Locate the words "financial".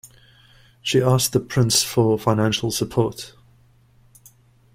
2.17-2.71